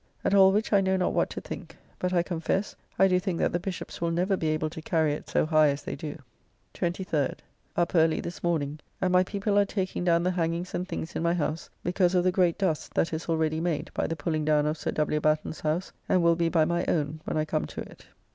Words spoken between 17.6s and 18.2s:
to it.